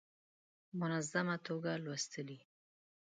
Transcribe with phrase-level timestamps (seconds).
[0.79, 2.39] منظمه توګه لوستلې.